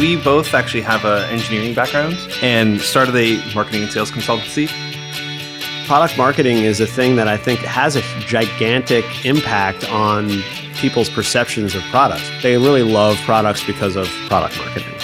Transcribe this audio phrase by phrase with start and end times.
[0.00, 4.66] We both actually have an engineering background and started a marketing and sales consultancy.
[5.86, 10.40] Product marketing is a thing that I think has a gigantic impact on
[10.76, 12.26] people's perceptions of products.
[12.42, 14.94] They really love products because of product marketing.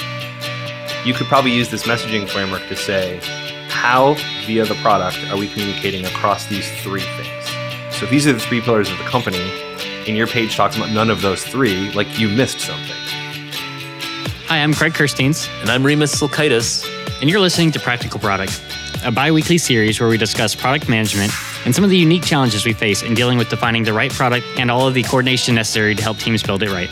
[1.04, 3.20] You could probably use this messaging framework to say,
[3.68, 4.14] how
[4.46, 7.44] via the product are we communicating across these three things?
[7.96, 9.52] So if these are the three pillars of the company,
[10.08, 13.05] and your page talks about none of those three, like you missed something.
[14.48, 15.48] Hi, I'm Craig Kerstiens.
[15.60, 16.88] And I'm Rimas Silkaitis.
[17.20, 18.62] And you're listening to Practical Product,
[19.04, 21.32] a bi weekly series where we discuss product management
[21.64, 24.46] and some of the unique challenges we face in dealing with defining the right product
[24.56, 26.88] and all of the coordination necessary to help teams build it right.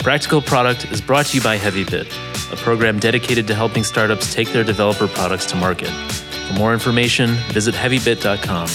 [0.00, 4.52] Practical Product is brought to you by HeavyBit, a program dedicated to helping startups take
[4.52, 5.88] their developer products to market.
[6.48, 8.66] For more information, visit heavybit.com.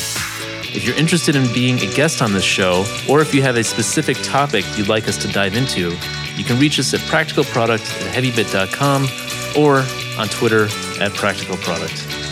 [0.75, 3.63] If you're interested in being a guest on this show, or if you have a
[3.63, 5.95] specific topic you'd like us to dive into,
[6.37, 9.07] you can reach us at practicalproduct at heavybit.com
[9.57, 9.77] or
[10.19, 10.63] on Twitter
[11.01, 12.23] at practicalproduct.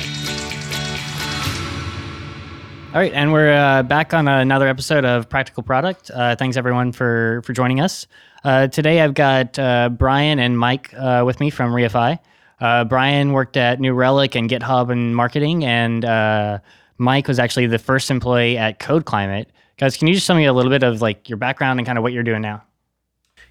[2.94, 6.12] All right, and we're uh, back on another episode of Practical Product.
[6.14, 8.06] Uh, thanks everyone for for joining us.
[8.44, 12.20] Uh, today I've got uh, Brian and Mike uh, with me from Reify.
[12.60, 16.62] Uh, Brian worked at New Relic and GitHub and marketing, and
[16.98, 19.50] Mike was actually the first employee at Code Climate.
[19.78, 21.98] Guys, can you just tell me a little bit of like your background and kind
[21.98, 22.62] of what you're doing now?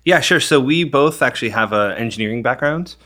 [0.05, 0.41] Yeah, sure.
[0.41, 2.97] So we both actually have an engineering background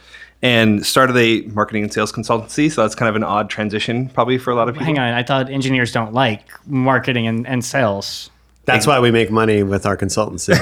[0.43, 2.71] and started a marketing and sales consultancy.
[2.71, 4.87] So that's kind of an odd transition, probably for a lot of people.
[4.87, 8.31] Hang on, I thought engineers don't like marketing and, and sales.
[8.67, 10.55] That's why we make money with our consultancy.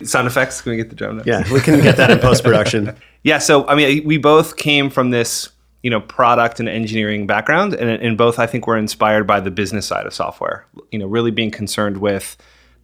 [0.06, 0.60] Sound effects?
[0.60, 1.22] Can we get the drum?
[1.24, 2.96] Yeah, we can get that in post production.
[3.22, 3.38] yeah.
[3.38, 5.48] So I mean, we both came from this,
[5.82, 9.52] you know, product and engineering background, and, and both I think were inspired by the
[9.52, 10.66] business side of software.
[10.90, 12.36] You know, really being concerned with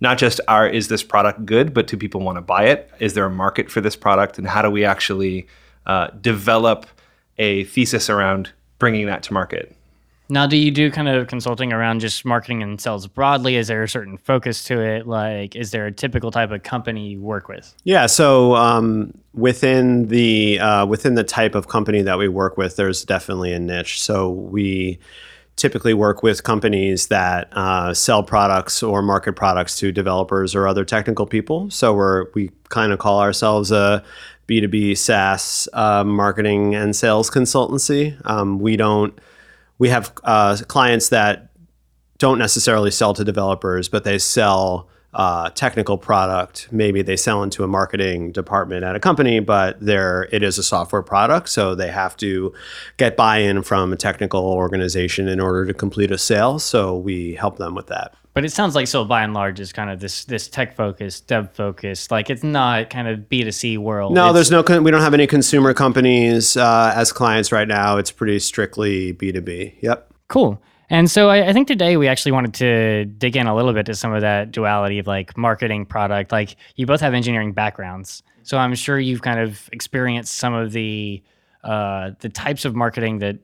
[0.02, 2.90] not just our is this product good, but do people want to buy it?
[2.98, 4.36] Is there a market for this product?
[4.36, 5.46] And how do we actually
[5.86, 6.86] uh, develop
[7.38, 9.76] a thesis around bringing that to market?
[10.28, 13.54] Now, do you do kind of consulting around just marketing and sales broadly?
[13.54, 15.06] Is there a certain focus to it?
[15.06, 17.72] Like, is there a typical type of company you work with?
[17.84, 18.06] Yeah.
[18.06, 23.04] So um, within the uh, within the type of company that we work with, there's
[23.04, 24.02] definitely a niche.
[24.02, 24.98] So we
[25.62, 30.84] typically work with companies that uh, sell products or market products to developers or other
[30.84, 31.70] technical people.
[31.70, 34.02] So we're we kind of call ourselves a
[34.48, 38.20] B2B SaaS uh, marketing and sales consultancy.
[38.28, 39.16] Um, we don't
[39.78, 41.50] we have uh, clients that
[42.18, 46.68] don't necessarily sell to developers, but they sell uh, technical product.
[46.70, 50.62] Maybe they sell into a marketing department at a company, but there it is a
[50.62, 52.52] software product, so they have to
[52.96, 56.58] get buy-in from a technical organization in order to complete a sale.
[56.58, 58.14] So we help them with that.
[58.34, 61.26] But it sounds like so by and large is kind of this this tech focused,
[61.26, 62.10] dev focused.
[62.10, 64.14] Like it's not kind of B two C world.
[64.14, 64.80] No, it's, there's no.
[64.80, 67.98] We don't have any consumer companies uh, as clients right now.
[67.98, 69.74] It's pretty strictly B two B.
[69.82, 70.14] Yep.
[70.28, 70.62] Cool.
[70.92, 73.86] And so I, I, think today we actually wanted to dig in a little bit
[73.86, 76.30] to some of that duality of like marketing product.
[76.30, 80.72] Like you both have engineering backgrounds, so I'm sure you've kind of experienced some of
[80.72, 81.22] the
[81.64, 83.38] uh, the types of marketing that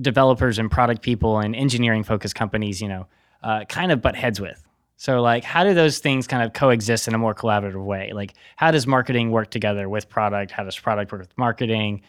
[0.00, 3.06] developers and product people and engineering focused companies, you know,
[3.44, 4.60] uh, kind of butt heads with.
[4.96, 8.10] So like, how do those things kind of coexist in a more collaborative way?
[8.12, 10.50] Like, how does marketing work together with product?
[10.50, 12.02] How does product work with marketing?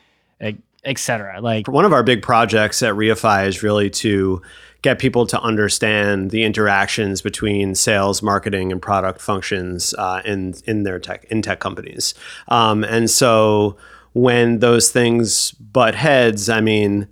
[0.86, 1.42] Etc.
[1.42, 4.42] Like one of our big projects at Reify is really to
[4.82, 10.84] get people to understand the interactions between sales, marketing, and product functions uh, in in
[10.84, 12.14] their tech in tech companies.
[12.48, 13.78] Um, and so
[14.14, 17.08] when those things butt heads, I mean,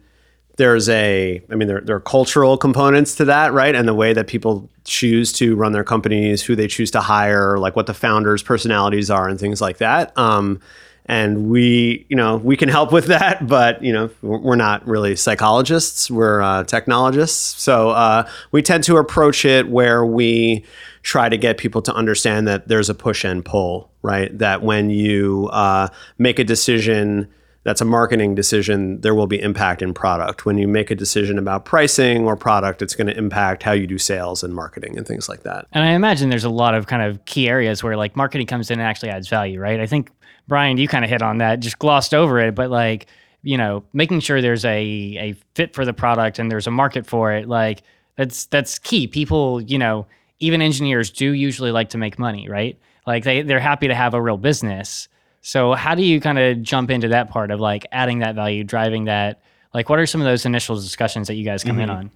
[0.58, 3.76] there's a, I mean, there, there are cultural components to that, right?
[3.76, 7.60] And the way that people choose to run their companies, who they choose to hire,
[7.60, 10.18] like what the founders' personalities are, and things like that.
[10.18, 10.60] Um,
[11.08, 15.16] and we you know we can help with that but you know we're not really
[15.16, 16.12] psychologists.
[16.12, 17.62] We're uh, technologists.
[17.62, 20.66] So uh, we tend to approach it where we
[21.04, 24.38] try to get people to understand that there's a push and pull right?
[24.38, 27.28] That when you uh, make a decision
[27.64, 30.46] that's a marketing decision there will be impact in product.
[30.46, 33.86] When you make a decision about pricing or product it's going to impact how you
[33.86, 35.68] do sales and marketing and things like that.
[35.74, 38.72] And i imagine there's a lot of kind of key areas where like marketing comes
[38.72, 39.82] in and actually adds value right?
[39.82, 40.12] I think
[40.48, 43.08] Brian, you kind of hit on that, just glossed over it, but like,
[43.44, 44.78] you know, making sure there's a
[45.20, 47.84] a fit for the product and there's a market for it, like
[48.16, 49.08] that's that's key.
[49.08, 50.08] People, you know,
[50.40, 52.78] even engineers do usually like to make money, right?
[53.06, 55.08] Like they they're happy to have a real business.
[55.42, 58.64] So how do you kind of jump into that part of like adding that value,
[58.64, 59.42] driving that?
[59.74, 61.82] Like what are some of those initial discussions that you guys come mm-hmm.
[61.82, 62.12] in on?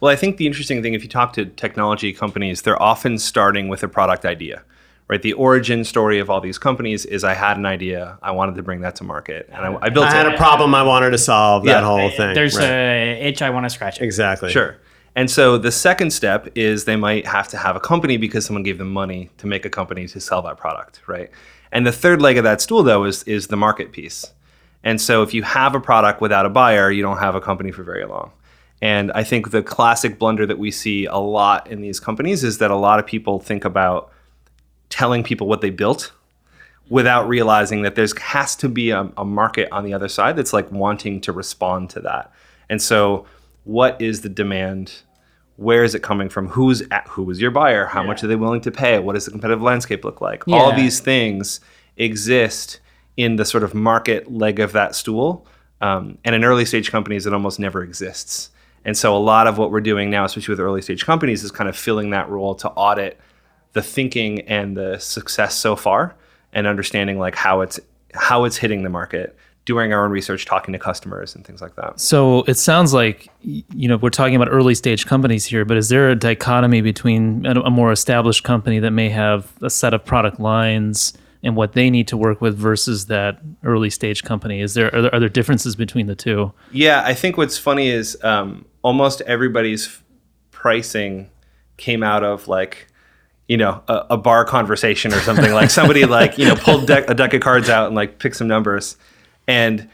[0.00, 3.68] Well, I think the interesting thing if you talk to technology companies, they're often starting
[3.68, 4.62] with a product idea
[5.08, 5.22] right?
[5.22, 8.62] The origin story of all these companies is I had an idea, I wanted to
[8.62, 10.34] bring that to market, and I, I built I had it.
[10.34, 11.64] a problem I wanted to solve.
[11.64, 12.34] That whole thing.
[12.34, 12.64] There's right.
[12.64, 14.00] a itch I want to scratch.
[14.00, 14.04] It.
[14.04, 14.76] exactly Sure.
[15.14, 18.62] And so the second step is they might have to have a company because someone
[18.62, 21.30] gave them money to make a company to sell that product, right?
[21.72, 24.32] And the third leg of that stool though is is the market piece.
[24.84, 27.72] And so if you have a product without a buyer, you don't have a company
[27.72, 28.30] for very long.
[28.82, 32.58] And I think the classic blunder that we see a lot in these companies is
[32.58, 34.12] that a lot of people think about
[34.88, 36.12] telling people what they built
[36.88, 40.52] without realizing that there's has to be a, a market on the other side that's
[40.52, 42.32] like wanting to respond to that.
[42.68, 43.26] And so
[43.64, 45.02] what is the demand?
[45.56, 46.48] Where is it coming from?
[46.48, 47.86] Who's at, who is your buyer?
[47.86, 48.98] How much are they willing to pay?
[48.98, 50.46] What does the competitive landscape look like?
[50.48, 51.60] All these things
[51.96, 52.80] exist
[53.16, 55.46] in the sort of market leg of that stool.
[55.80, 58.50] Um, and in early stage companies, it almost never exists.
[58.84, 61.50] And so a lot of what we're doing now, especially with early stage companies, is
[61.50, 63.18] kind of filling that role to audit
[63.76, 66.16] the thinking and the success so far
[66.54, 67.78] and understanding like how it's
[68.14, 69.36] how it's hitting the market,
[69.66, 72.00] doing our own research, talking to customers and things like that.
[72.00, 75.90] So it sounds like you know we're talking about early stage companies here, but is
[75.90, 80.40] there a dichotomy between a, more established company that may have a set of product
[80.40, 81.12] lines
[81.42, 84.62] and what they need to work with versus that early stage company?
[84.62, 86.50] Is there are there, are there differences between the two?
[86.72, 90.02] Yeah, I think what's funny is um, almost everybody's f-
[90.50, 91.28] pricing
[91.76, 92.88] came out of like,
[93.48, 95.52] you know, a, a bar conversation or something.
[95.52, 98.36] like somebody like you know pulled deck, a deck of cards out and like picked
[98.36, 98.96] some numbers,
[99.46, 99.88] and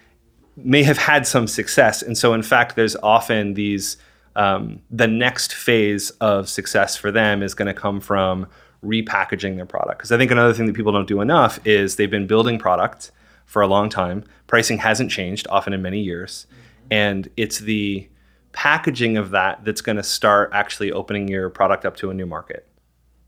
[0.57, 2.03] may have had some success.
[2.03, 3.97] And so, in fact, there's often these.
[4.35, 8.47] Um, the next phase of success for them is going to come from
[8.83, 9.99] repackaging their product.
[9.99, 13.11] Because I think another thing that people don't do enough is they've been building product
[13.45, 14.25] for a long time.
[14.47, 16.47] Pricing hasn't changed, often in many years.
[16.91, 18.09] And it's the
[18.53, 22.27] packaging of that that's going to start actually opening your product up to a new
[22.27, 22.67] market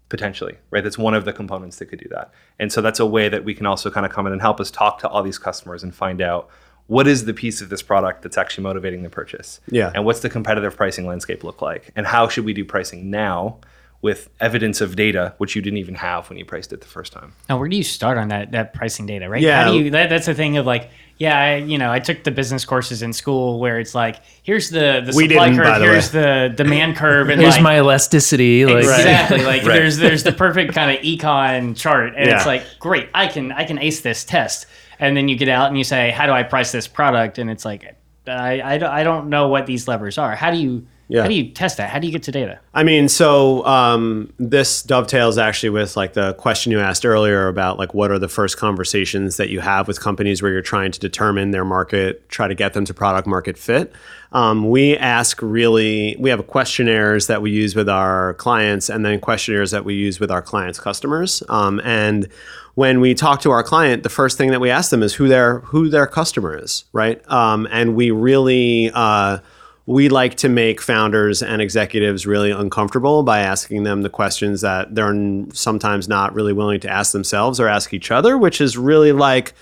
[0.08, 3.06] potentially right that's one of the components that could do that and so that's a
[3.06, 5.22] way that we can also kind of come in and help us talk to all
[5.22, 6.48] these customers and find out
[6.86, 9.90] what is the piece of this product that's actually motivating the purchase Yeah.
[9.94, 13.58] and what's the competitive pricing landscape look like and how should we do pricing now
[14.02, 17.10] with evidence of data which you didn't even have when you priced it the first
[17.14, 19.40] time Now, where do you start on that that pricing data, right?
[19.40, 19.64] Yeah.
[19.64, 19.90] How do you?
[19.90, 23.00] That, that's the thing of like, yeah, I, you know, I took the business courses
[23.02, 26.10] in school where it's like, here's the the We supply didn't, curve, by the here's
[26.10, 28.64] the demand curve, and Here's like, my elasticity.
[28.66, 29.74] Like, exactly like Right.
[29.76, 33.64] there's there's the perfect kind of econ chart, and it's like, great, I can I
[33.64, 34.66] can ace this test,
[34.98, 37.38] and then you get out and you say, how do I price this product?
[37.38, 37.96] And it's like,
[38.26, 40.34] I I, I don't know what these levers are.
[40.34, 41.22] How do you Yeah.
[41.22, 41.90] how do you test that?
[41.90, 42.58] How do you get to data?
[42.72, 47.78] I mean, so um, this dovetails actually with like the question you asked earlier about
[47.78, 51.00] like what are the first conversations that you have with companies where you're trying to
[51.00, 53.92] determine their market, try to get them to product market fit.
[54.32, 59.20] Um, we ask really, we have questionnaires that we use with our clients, and then
[59.20, 61.42] questionnaires that we use with our clients' customers.
[61.48, 62.28] Um, and
[62.74, 65.28] when we talk to our client, the first thing that we ask them is who
[65.28, 67.22] their who their customer is, right?
[67.30, 69.38] Um, and we really uh,
[69.86, 74.94] we like to make founders and executives really uncomfortable by asking them the questions that
[74.94, 75.14] they're
[75.52, 79.52] sometimes not really willing to ask themselves or ask each other, which is really like,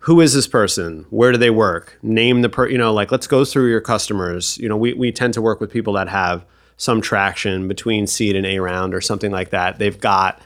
[0.00, 1.06] who is this person?
[1.10, 1.98] Where do they work?
[2.02, 4.56] Name the per, you know, like let's go through your customers.
[4.58, 6.44] You know, we, we tend to work with people that have
[6.76, 9.80] some traction between seed and A round or something like that.
[9.80, 10.40] They've got,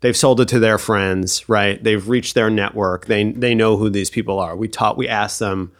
[0.00, 1.84] they've sold it to their friends, right?
[1.84, 3.04] They've reached their network.
[3.04, 4.56] They, they know who these people are.
[4.56, 5.72] We taught, we asked them,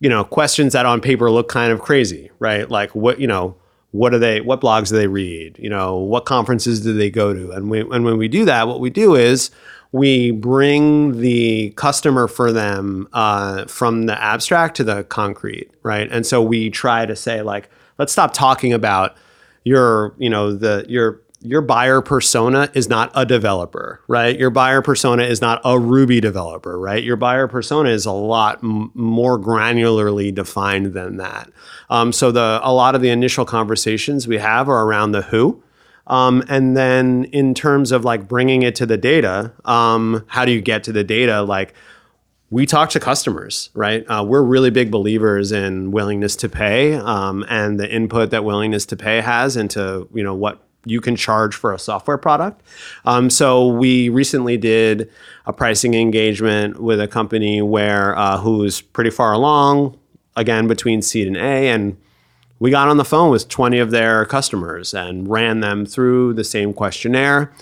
[0.00, 2.68] you know, questions that on paper look kind of crazy, right?
[2.68, 3.56] Like what, you know,
[3.92, 5.58] what are they, what blogs do they read?
[5.58, 7.50] You know, what conferences do they go to?
[7.52, 9.50] And we, and when we do that, what we do is
[9.92, 16.08] we bring the customer for them uh, from the abstract to the concrete, right?
[16.10, 19.16] And so we try to say like, let's stop talking about
[19.64, 24.38] your, you know, the your your buyer persona is not a developer, right?
[24.38, 27.02] Your buyer persona is not a Ruby developer, right?
[27.02, 31.50] Your buyer persona is a lot m- more granularly defined than that.
[31.88, 35.62] Um, so the a lot of the initial conversations we have are around the who.
[36.06, 40.52] Um, and then in terms of like bringing it to the data, um, how do
[40.52, 41.42] you get to the data?
[41.42, 41.72] Like
[42.50, 44.04] we talk to customers, right?
[44.08, 48.84] Uh, we're really big believers in willingness to pay um, and the input that willingness
[48.86, 52.62] to pay has into you know what you can charge for a software product.
[53.04, 55.10] Um, so we recently did
[55.46, 59.98] a pricing engagement with a company where uh, who's pretty far along,
[60.36, 61.96] again between seed and A, and
[62.58, 66.44] we got on the phone with 20 of their customers and ran them through the
[66.44, 67.52] same questionnaire.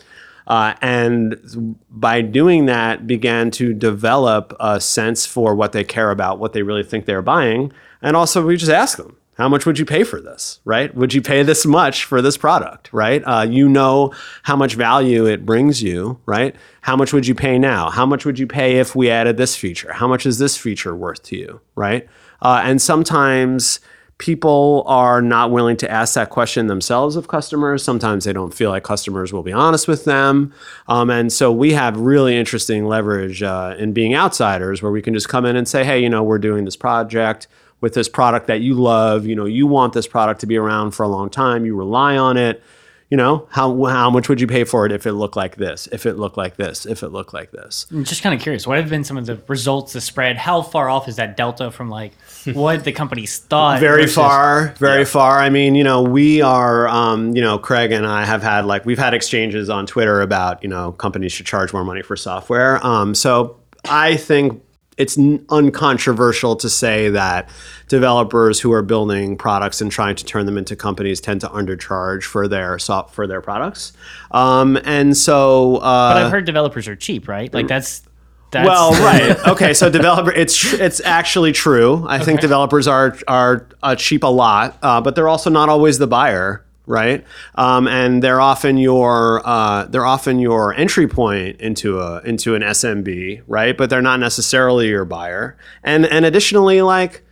[0.49, 6.39] Uh, and by doing that, began to develop a sense for what they care about,
[6.39, 7.71] what they really think they're buying.
[8.01, 10.95] And also, we just ask them, how much would you pay for this right?
[10.95, 13.23] Would you pay this much for this product right?
[13.23, 16.55] Uh, you know how much value it brings you right?
[16.83, 17.91] How much would you pay now?
[17.91, 19.93] How much would you pay if we added this feature?
[19.93, 22.07] How much is this feature worth to you right?
[22.43, 23.81] Uh, and sometimes
[24.19, 27.85] people are not willing to ask that question themselves of customers.
[27.85, 30.53] Sometimes they don't feel like customers will be honest with them.
[30.89, 35.15] Um, and so we have really interesting leverage uh, in being outsiders where we can
[35.15, 37.47] just come in and say, hey, you know, we're doing this project
[37.81, 39.27] with this product that you love.
[39.27, 42.17] You know, you want this product to be around for a long time, you rely
[42.17, 42.63] on it
[43.11, 45.89] you know how how much would you pay for it if it looked like this
[45.93, 47.87] if it looked like this if it looked like this?
[47.91, 50.37] I'm just kind of curious what have been some of the results the spread?
[50.37, 52.13] How far off is that delta from like
[52.53, 55.39] what the companies thought very versus- far very far.
[55.39, 58.85] I mean you know we are um, you know craig and i have had like
[58.85, 62.85] we've had exchanges on twitter about you know companies should charge more money for software.
[62.85, 63.57] Um, so
[63.89, 64.63] i think
[64.99, 65.17] it's
[65.49, 67.49] uncontroversial to say that
[67.89, 72.25] developers who are building products and trying to turn them into companies tend to undercharge
[72.25, 73.93] for their for their products
[74.33, 78.03] um, and so uh, but i've heard developers are cheap right like that's
[78.51, 79.37] that's well, right.
[79.49, 82.07] Okay, so developer, it's it's actually true.
[82.09, 85.99] I think developers are are uh, cheap a lot, uh, but they're also not always
[85.99, 87.25] the buyer, right?
[87.55, 92.63] Um, and they're often your uh, they're often your entry point into a into an
[92.63, 93.77] SMB, right?
[93.77, 95.57] But they're not necessarily your buyer.
[95.85, 97.23] And and additionally, like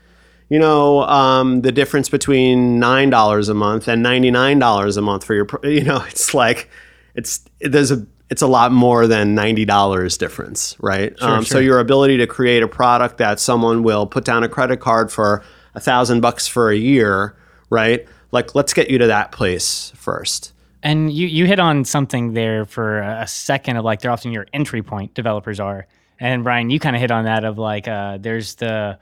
[0.49, 5.03] you know, um, the difference between nine dollars a month and ninety nine dollars a
[5.03, 6.71] month for your, you know, it's like
[7.15, 11.19] it's there's a it's a lot more than ninety dollars difference, right?
[11.19, 14.49] Sure, um, So your ability to create a product that someone will put down a
[14.49, 15.43] credit card for
[15.75, 17.37] a thousand bucks for a year,
[17.71, 18.07] right?
[18.33, 20.53] Like, let's get you to that place first.
[20.83, 24.47] And you, you hit on something there for a second of like they're often your
[24.53, 25.87] entry point developers are.
[26.21, 28.99] And Brian, you kind of hit on that of like uh, there's the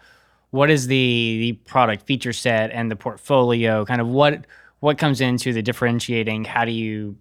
[0.55, 4.47] what is the the product feature set and the portfolio kind of what
[4.79, 7.17] what comes into the differentiating how do you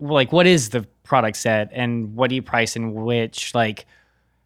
[0.00, 3.86] like what is the product set and what do you price in which like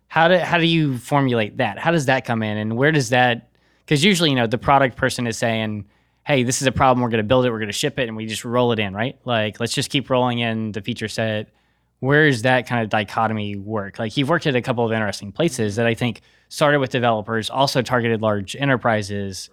[0.06, 3.08] how do how do you formulate that how does that come in and where does
[3.08, 3.50] that
[3.84, 5.84] because usually you know the product person is saying
[6.28, 8.06] hey this is a problem we're going to build it we're going to ship it
[8.06, 9.18] and we just roll it in right?
[9.24, 11.48] Like let's just keep rolling in the feature set.
[12.00, 13.98] Where does that kind of dichotomy work?
[13.98, 16.20] Like you've worked at a couple of interesting places that i think
[16.50, 19.48] started with developers also targeted large enterprises.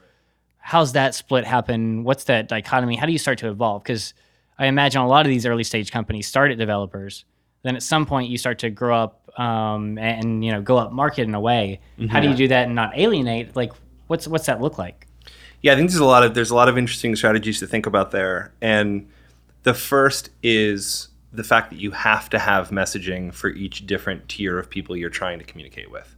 [0.58, 2.04] How's that split happen?
[2.04, 2.98] What's that dichotomy?
[2.98, 3.84] How do you start to evolve?
[3.84, 4.14] Because
[4.60, 7.26] i imagine a lot of these early stage companies start at developers
[7.64, 10.92] then at some point you start to grow up um, and you know go up
[10.92, 11.80] market in a way.
[12.10, 13.56] How do you do that and not alienate?
[13.56, 13.72] Like
[14.08, 15.05] what's what's that look like
[15.66, 17.88] Yeah, I think there's a lot of there's a lot of interesting strategies to think
[17.88, 18.54] about there.
[18.62, 19.10] And
[19.64, 24.60] the first is the fact that you have to have messaging for each different tier
[24.60, 26.16] of people you're trying to communicate with.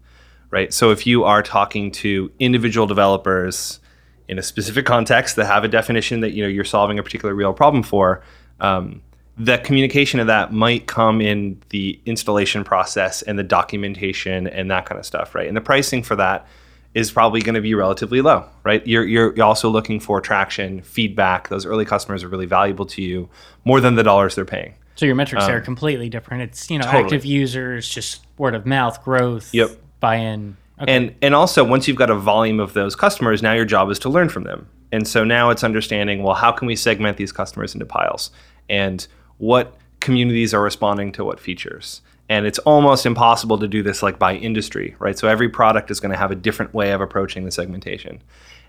[0.51, 0.73] Right?
[0.73, 3.79] So if you are talking to individual developers
[4.27, 7.33] in a specific context that have a definition that you know you're solving a particular
[7.33, 8.21] real problem for,
[8.59, 9.01] um,
[9.37, 14.85] the communication of that might come in the installation process and the documentation and that
[14.85, 15.47] kind of stuff, right?
[15.47, 16.45] And the pricing for that
[16.94, 18.86] is probably going to be relatively low, right?
[18.88, 21.50] You're, you're you're also looking for traction, feedback.
[21.50, 23.29] Those early customers are really valuable to you
[23.65, 24.74] more than the dollars they're paying.
[24.96, 27.03] so your metrics there are um, completely different it's you know totally.
[27.03, 29.70] active users just word of mouth growth Yep.
[30.00, 30.96] buy-in okay.
[30.96, 34.00] And and also once you've got a volume of those customers, now your job is
[34.00, 34.67] to learn from them.
[34.91, 38.32] And so now it's understanding, well, how can we segment these customers into piles?
[38.70, 39.06] And
[39.38, 42.01] what communities are responding to what features?
[42.29, 45.17] And it's almost impossible to do this like by industry, right?
[45.17, 48.22] So every product is going to have a different way of approaching the segmentation.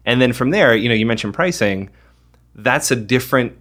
[0.04, 1.90] And then from there, you know, you mentioned pricing,
[2.54, 3.58] that's a different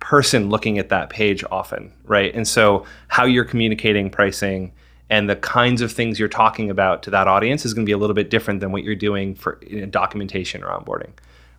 [0.00, 2.34] person looking at that page often, right?
[2.34, 4.72] And so how you're communicating pricing
[5.10, 7.94] and the kinds of things you're talking about to that audience is going to be
[7.94, 11.10] a little bit different than what you're doing for you know, documentation or onboarding,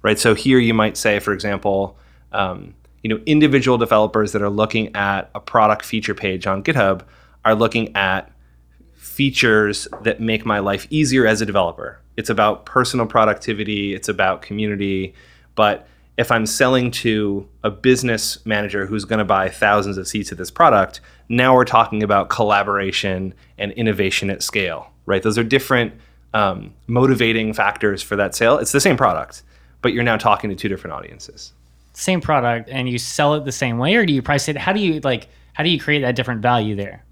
[0.04, 0.20] right?
[0.20, 1.98] So here you might say, for example,
[2.32, 7.02] um, you know, individual developers that are looking at a product feature page on GitHub
[7.50, 8.32] are looking at
[8.96, 12.00] features that make my life easier as a developer.
[12.16, 15.14] It's about personal productivity, it's about community.
[15.56, 15.88] But
[16.18, 20.38] if I'm selling to a business manager who's going to buy thousands of seats of
[20.38, 25.24] this product, now we're talking about collaboration and innovation at scale, right?
[25.24, 25.94] Those are different
[26.34, 28.58] um, motivating factors for that sale.
[28.58, 29.44] It's the same product,
[29.82, 31.54] but you're now talking to two different audiences.
[31.94, 34.72] same product and you sell it the same way or do you price it how
[34.72, 37.04] do you like how do you create that different value there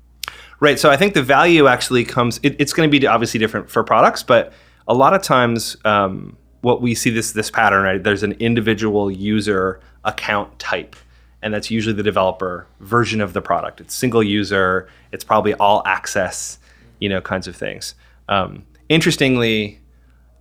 [0.59, 0.79] Right.
[0.79, 2.39] So I think the value actually comes.
[2.43, 4.53] It, it's going to be obviously different for products, but
[4.87, 7.83] a lot of times, um, what we see this this pattern.
[7.83, 8.03] Right.
[8.03, 10.95] There's an individual user account type,
[11.41, 13.81] and that's usually the developer version of the product.
[13.81, 14.89] It's single user.
[15.11, 16.57] It's probably all access.
[16.99, 17.93] You know, kinds of things.
[18.27, 19.79] Um, interestingly,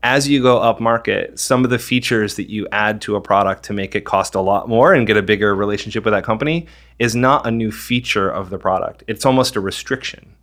[0.06, 3.64] as you go up market, some of the features that you add to a product
[3.64, 6.64] to make it cost a lot more and get a bigger relationship with that company
[7.00, 9.02] is not a new feature of the product.
[9.08, 10.36] It's almost a restriction.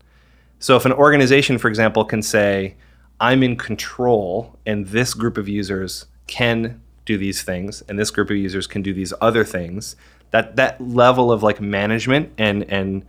[0.59, 2.75] So if an organization, for example, can say,
[3.21, 8.29] I'm in control and this group of users can do these things and this group
[8.29, 9.95] of users can do these other things,
[10.31, 13.05] that that level of like management and and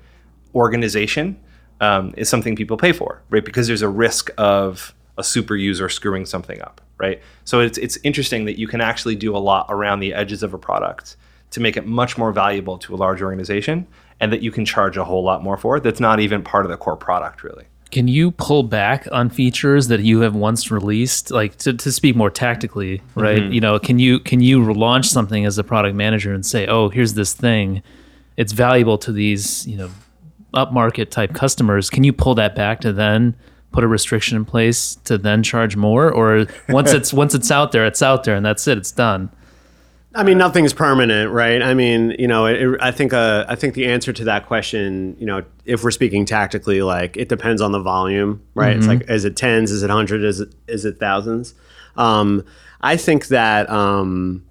[0.55, 1.37] organization
[1.81, 3.45] um, is something people pay for, right?
[3.45, 7.21] Because there's a risk of a super user screwing something up, right?
[7.45, 10.55] So it's it's interesting that you can actually do a lot around the edges of
[10.55, 11.17] a product
[11.51, 13.87] to make it much more valuable to a large organization
[14.21, 16.71] and that you can charge a whole lot more for that's not even part of
[16.71, 17.65] the core product really.
[17.91, 22.17] Can you pull back on features that you have once released, like to, to speak
[22.17, 23.39] more tactically, right?
[23.39, 23.53] Mm-hmm.
[23.53, 26.89] You know, can you can you launch something as a product manager and say, oh,
[26.89, 27.85] here's this thing,
[28.37, 29.91] it's valuable to these, you know,
[30.55, 31.89] upmarket type customers.
[31.89, 33.37] Can you pull that back to then
[33.75, 37.73] put a restriction in place to then charge more, or once it's once it's out
[37.73, 39.31] there, it's out there, and that's it, it's done.
[40.17, 41.61] I mean, nothing's permanent, right?
[41.61, 45.17] I mean, you know, it, I think uh, I think the answer to that question,
[45.19, 48.77] you know, if we're speaking tactically, like it depends on the volume, right?
[48.77, 49.73] It's like, is it tens?
[49.73, 50.23] Is it hundred?
[50.23, 51.55] Is it is it thousands?
[51.97, 52.45] Um,
[52.81, 54.45] I think that um,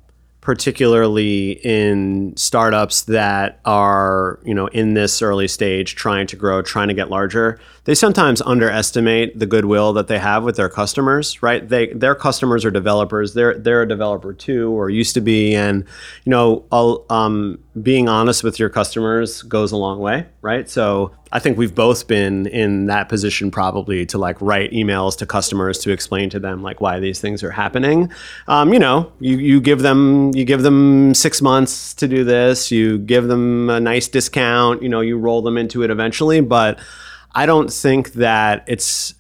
[0.44, 6.90] particularly in startups that are, you know, in this early stage, trying to grow, trying
[6.90, 11.68] to get larger, they sometimes underestimate the goodwill that they have with their customers, right?
[11.68, 13.34] They their customers are developers.
[13.34, 15.84] They're they're a developer too, or used to be, and
[16.24, 16.66] you know,
[17.10, 20.70] um, being honest with your customers goes a long way, right?
[20.70, 25.26] So I think we've both been in that position probably to like write emails to
[25.26, 28.12] customers to explain to them like why these things are happening.
[28.48, 32.72] Um, you know, you, you give them you give them six months to do this.
[32.72, 34.82] You give them a nice discount.
[34.82, 36.80] You know, you roll them into it eventually, but
[37.36, 39.16] I don't think that it's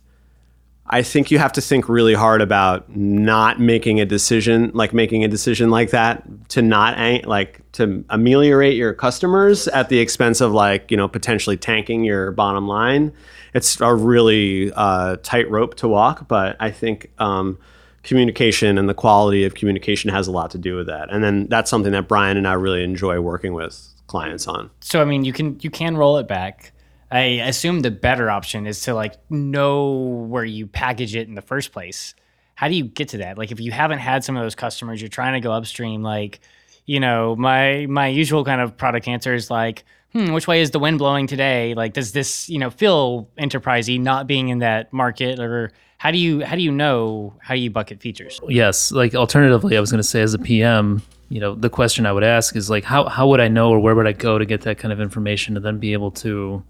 [0.86, 5.24] I think you have to think really hard about not making a decision, like making
[5.24, 10.52] a decision like that to not like to ameliorate your customers at the expense of
[10.52, 13.14] like you know potentially tanking your bottom line.
[13.54, 17.58] It's a really uh, tight rope to walk, but I think um,
[18.04, 21.12] communication and the quality of communication has a lot to do with that.
[21.12, 24.70] And then that's something that Brian and I really enjoy working with clients on.
[24.82, 26.73] So I mean, you can you can roll it back.
[27.14, 29.92] I assume the better option is to like know
[30.28, 32.16] where you package it in the first place.
[32.56, 33.38] How do you get to that?
[33.38, 36.02] Like if you haven't had some of those customers, you're trying to go upstream.
[36.02, 36.40] Like,
[36.88, 40.72] you know, my my usual kind of product answer is like, hmm, which way is
[40.72, 41.76] the wind blowing today?
[41.76, 46.18] Like, does this you know feel enterprisey not being in that market, or how do
[46.18, 48.42] you how do you know how you bucket features?
[48.50, 52.08] Yes, like alternatively, I was going to say as a PM, you know, the question
[52.08, 54.40] I would ask is like, how how would I know or where would I go
[54.40, 56.64] to get that kind of information to then be able to,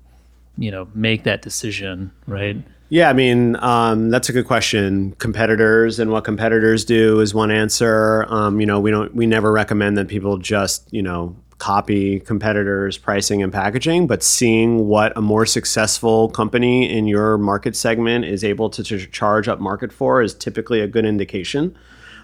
[0.58, 2.58] you know, make that decision, right?
[2.90, 5.14] Yeah, I mean, um, that's a good question.
[5.14, 8.26] Competitors and what competitors do is one answer.
[8.30, 12.98] Um, you know, we don't, we never recommend that people just, you know, copy competitors'
[12.98, 18.44] pricing and packaging, but seeing what a more successful company in your market segment is
[18.44, 21.76] able to ch- charge up market for is typically a good indication.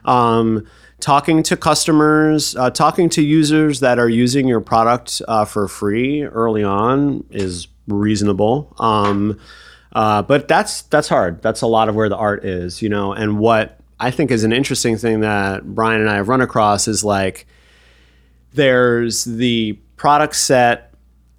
[0.06, 0.68] Um,
[1.00, 6.24] talking to customers, uh, talking to users that are using your product uh, for free
[6.24, 8.74] early on is reasonable.
[8.80, 9.40] Um,
[9.94, 11.42] uh, but that's that's hard.
[11.42, 13.14] That's a lot of where the art is, you know.
[13.14, 16.88] And what I think is an interesting thing that Brian and I have run across
[16.88, 17.48] is like
[18.54, 20.94] there's the product set,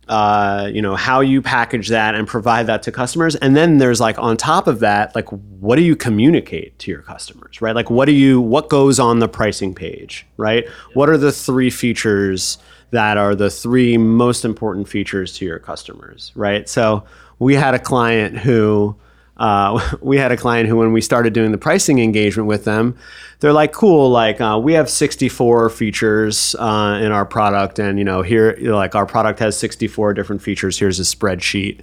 [0.09, 4.01] uh, you know, how you package that and provide that to customers, and then there's
[4.01, 7.77] like on top of that, like what do you communicate to your customers, right?
[7.77, 10.69] Like what do you what goes on the pricing page, right?
[10.95, 12.59] What are the three features
[12.91, 16.69] that are the three most important features to your customers, right?
[16.69, 17.05] So
[17.39, 18.97] we had a client who
[19.37, 22.97] uh, we had a client who when we started doing the pricing engagement with them
[23.41, 28.05] they're like cool like uh, we have 64 features uh, in our product and you
[28.05, 31.81] know here like our product has 64 different features here's a spreadsheet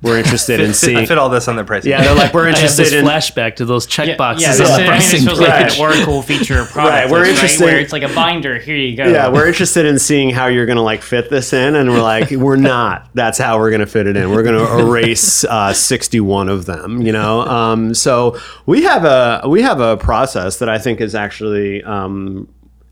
[0.00, 1.90] we're interested in Fit, seeing fit all this on the pricing.
[1.90, 4.52] yeah they're like we're I have interested this in flashback to those check boxes yeah,
[4.52, 6.76] on this the is, pricing this was like an Oracle feature product.
[6.94, 8.58] Right, we're right, interested- Where it's like a binder.
[8.58, 9.06] Here you go.
[9.08, 12.02] yeah, we're interested in seeing how you're going to like fit this in, and we're
[12.02, 13.08] like, we're not.
[13.14, 14.30] That's how we're going to fit it in.
[14.30, 17.02] We're going to erase uh, 61 of them.
[17.02, 21.14] You know, um, so we have a we have a process that I think is
[21.14, 21.82] actually.
[21.82, 22.48] Um,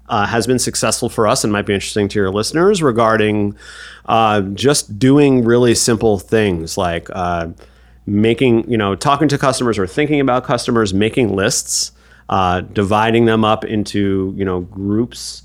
[0.09, 3.57] uh, has been successful for us and might be interesting to your listeners regarding
[4.07, 7.49] uh, just doing really simple things like uh,
[8.07, 11.93] making, you know, talking to customers or thinking about customers, making lists,
[12.29, 15.43] uh, dividing them up into, you know, groups.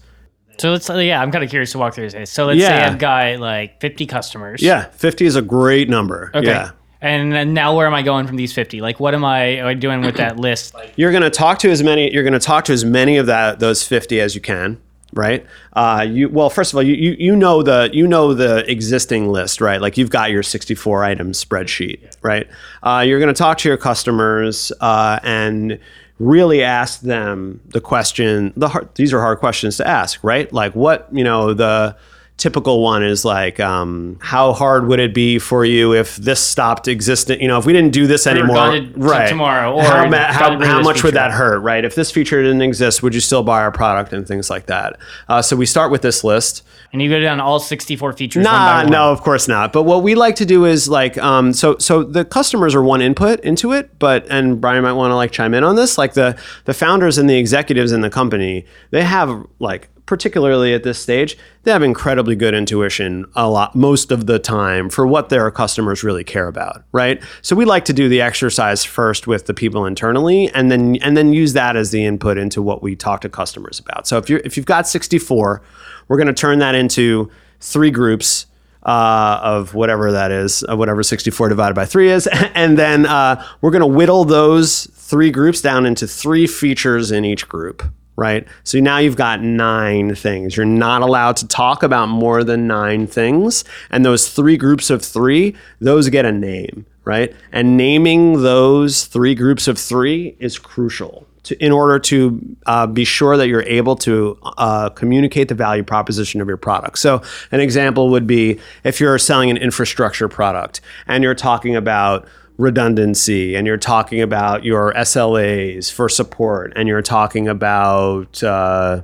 [0.58, 2.30] So let's yeah, I'm kind of curious to walk through this.
[2.30, 4.62] So let's say I've got like 50 customers.
[4.62, 6.30] Yeah, 50 is a great number.
[6.36, 6.48] Okay.
[6.48, 6.72] Yeah.
[7.02, 8.80] And now where am I going from these 50?
[8.80, 10.76] Like, what am I, doing with that list?
[10.96, 12.14] You're going to talk to as many.
[12.14, 14.80] You're going to talk to as many of that those 50 as you can,
[15.14, 15.46] right?
[15.74, 19.30] Uh, you well, first of all, you, you you know the you know the existing
[19.30, 19.82] list, right?
[19.82, 22.48] Like you've got your 64 item spreadsheet, right?
[22.84, 25.80] Uh, you're going to talk to your customers uh, and
[26.20, 28.54] really ask them the question.
[28.56, 30.52] The hard, these are hard questions to ask, right?
[30.54, 31.96] Like what you know the
[32.42, 36.88] typical one is like, um, how hard would it be for you if this stopped
[36.88, 37.40] existing?
[37.40, 39.30] You know, if we didn't do this anymore, to- to right?
[39.30, 41.86] tomorrow, or how, ma- how, how much would that hurt, right?
[41.86, 44.98] If this feature didn't exist, would you still buy our product and things like that?
[45.30, 46.64] Uh, so we start with this list.
[46.92, 48.44] And you go down all 64 features.
[48.44, 48.92] one Nah, one.
[48.92, 49.72] no, of course not.
[49.72, 53.02] But what we like to do is like, um, so so the customers are one
[53.02, 55.98] input into it, but and Brian might want to like chime in on this.
[55.98, 60.84] Like the the founders and the executives in the company, they have like particularly at
[60.84, 65.30] this stage, they have incredibly good intuition a lot most of the time for what
[65.30, 67.24] their customers really care about, right?
[67.42, 71.16] So we like to do the exercise first with the people internally and then and
[71.16, 74.06] then use that as the input into what we talk to customers about.
[74.06, 75.62] So if you if you've got 64,
[76.10, 78.48] we're going to turn that into three groups
[78.84, 82.28] uh, of whatever that is, uh, whatever 64 divided by 3 is.
[82.54, 87.24] And then uh, we're going to whittle those three groups down into three features in
[87.24, 87.82] each group,
[88.16, 88.48] right?
[88.64, 90.56] So now you've got nine things.
[90.56, 93.64] You're not allowed to talk about more than nine things.
[93.90, 97.34] And those three groups of three, those get a name, right?
[97.52, 103.04] And naming those three groups of three is crucial to, in order to uh, be
[103.04, 107.00] sure that you're able to uh, communicate the value proposition of your product.
[107.00, 107.22] So,
[107.52, 112.28] an example would be if you're selling an infrastructure product and you're talking about
[112.62, 119.02] redundancy and you're talking about your SLAs for support and you're talking about uh,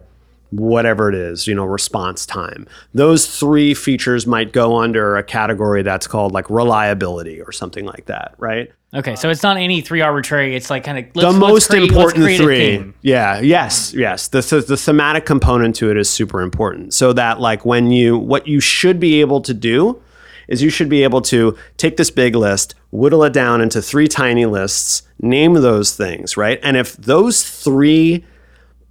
[0.51, 2.67] whatever it is, you know, response time.
[2.93, 8.05] Those three features might go under a category that's called like reliability or something like
[8.05, 8.71] that, right?
[8.93, 10.55] Okay, so it's not any three arbitrary.
[10.55, 12.93] It's like kind of the most important three.
[13.01, 13.39] Yeah.
[13.41, 13.93] Yes.
[13.93, 14.29] Yes.
[14.29, 16.93] The, the the thematic component to it is super important.
[16.93, 20.01] So that like when you what you should be able to do
[20.47, 24.07] is you should be able to take this big list, whittle it down into three
[24.07, 26.59] tiny lists, name those things, right?
[26.63, 28.25] And if those three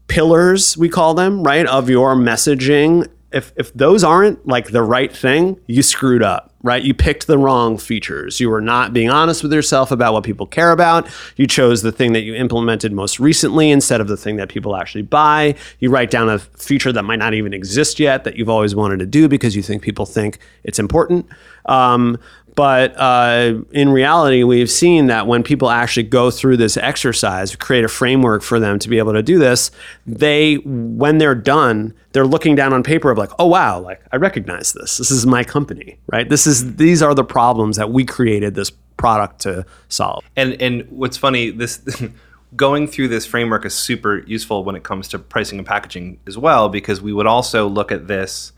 [0.09, 5.15] pillars we call them right of your messaging if if those aren't like the right
[5.15, 6.83] thing you screwed up right?
[6.83, 8.41] You picked the wrong features.
[8.41, 11.09] You were not being honest with yourself about what people care about.
[11.37, 14.77] You chose the thing that you implemented most recently instead of the thing that people
[14.77, 15.55] actually buy.
[15.79, 18.99] You write down a feature that might not even exist yet that you've always wanted
[18.99, 21.27] to do because you think people think it's important.
[21.67, 22.19] Um,
[22.57, 27.85] but uh, in reality, we've seen that when people actually go through this exercise, create
[27.85, 29.71] a framework for them to be able to do this,
[30.07, 34.17] they, when they're done, they're looking down on paper of like, oh wow, like I
[34.17, 34.97] recognize this.
[34.97, 36.31] This is my company, right?
[36.31, 40.25] This is these are the problems that we created this product to solve.
[40.37, 41.81] And and what's funny, this
[42.57, 46.39] going through this framework is super useful when it comes to pricing and packaging as
[46.39, 48.53] well, because we would also look at this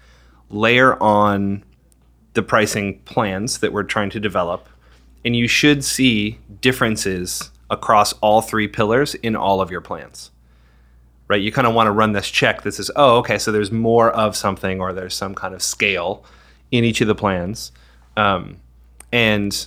[0.51, 1.65] layer on
[2.35, 4.69] the pricing plans that we're trying to develop,
[5.25, 10.31] and you should see differences across all three pillars in all of your plans.
[11.27, 11.43] Right?
[11.43, 14.11] You kind of want to run this check that says, oh, okay, so there's more
[14.13, 16.25] of something or there's some kind of scale
[16.71, 17.73] in each of the plans.
[18.17, 18.61] Um,
[19.13, 19.67] and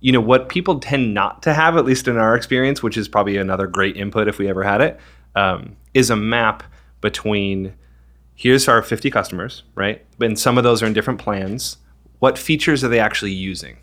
[0.00, 3.08] you know what people tend not to have at least in our experience which is
[3.08, 5.00] probably another great input if we ever had it,
[5.34, 6.62] um, is a map
[7.00, 7.74] between
[8.34, 10.04] here's our 50 customers right?
[10.20, 11.78] And some of those are in different plans.
[12.18, 13.78] What features are they actually using?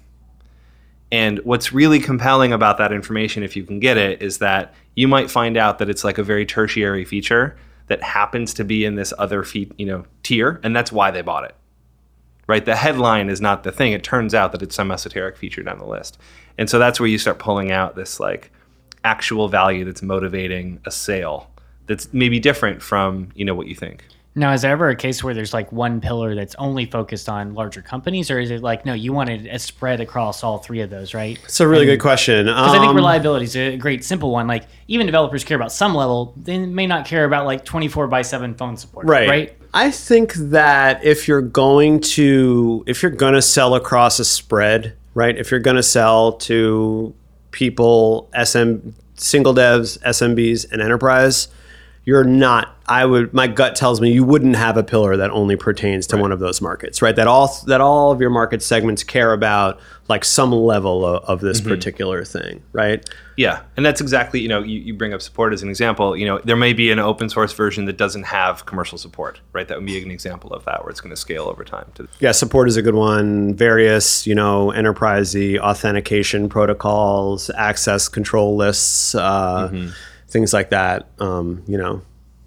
[1.12, 5.08] And what's really compelling about that information if you can get it is that you
[5.08, 8.96] might find out that it's like a very tertiary feature that happens to be in
[8.96, 11.56] this other feat you know tier and that's why they bought it
[12.48, 12.66] right?
[12.66, 13.94] The headline is not the thing.
[13.94, 16.18] It turns out that it's some esoteric feature down the list.
[16.58, 18.52] And so that's where you start pulling out this like
[19.04, 21.50] actual value that's motivating a sale
[21.88, 24.06] that's maybe different from, you know, what you think.
[24.34, 27.54] Now, is there ever a case where there's like one pillar that's only focused on
[27.54, 30.90] larger companies, or is it like no, you wanted a spread across all three of
[30.90, 31.38] those, right?
[31.44, 32.46] It's a really good question.
[32.46, 34.48] Because I think Um, reliability is a great simple one.
[34.48, 38.22] Like even developers care about some level, they may not care about like 24 by
[38.22, 39.61] 7 phone support, right right?
[39.74, 44.96] I think that if you're going to if you're going to sell across a spread
[45.14, 47.14] right if you're going to sell to
[47.52, 48.76] people sm
[49.16, 51.48] single devs smbs and enterprise
[52.06, 55.56] you're not I would my gut tells me you wouldn't have a pillar that only
[55.56, 57.16] pertains to one of those markets, right?
[57.16, 61.40] That all that all of your market segments care about like some level of, of
[61.40, 63.10] this particular thing, right?
[63.38, 66.18] Yeah, and that's exactly you know you, you bring up support as an example.
[66.18, 69.66] You know there may be an open source version that doesn't have commercial support, right?
[69.70, 71.90] That would be an example of that where it's going to scale over time.
[71.96, 73.56] To, Yeah, support is a good one.
[73.56, 79.72] Various, you know, enterprisey authentication protocols, access control lists, uh,
[80.28, 81.08] things like that.
[81.20, 82.02] Um, you know,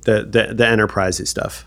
[0.05, 1.67] the the, the enterprisey stuff.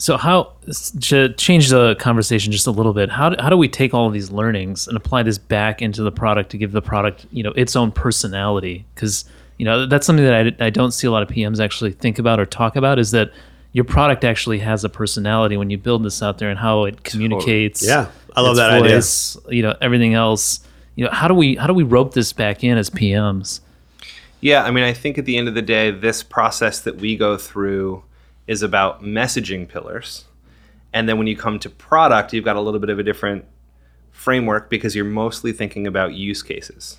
[0.00, 0.52] So how
[1.00, 3.10] to change the conversation just a little bit?
[3.10, 6.04] How do, how do we take all of these learnings and apply this back into
[6.04, 8.86] the product to give the product you know its own personality?
[8.94, 9.24] Because
[9.56, 12.20] you know that's something that I, I don't see a lot of PMs actually think
[12.20, 13.32] about or talk about is that
[13.72, 17.02] your product actually has a personality when you build this out there and how it
[17.02, 17.84] communicates.
[17.84, 19.02] Yeah, I love that idea.
[19.52, 20.60] You know everything else.
[20.94, 23.60] You know how do we how do we rope this back in as PMs?
[24.40, 27.16] Yeah, I mean, I think at the end of the day, this process that we
[27.16, 28.04] go through
[28.46, 30.24] is about messaging pillars.
[30.92, 33.44] And then when you come to product, you've got a little bit of a different
[34.12, 36.98] framework because you're mostly thinking about use cases.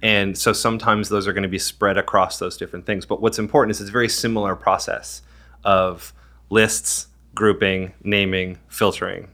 [0.00, 3.04] And so sometimes those are going to be spread across those different things.
[3.06, 5.22] But what's important is it's a very similar process
[5.64, 6.12] of
[6.50, 9.28] lists, grouping, naming, filtering.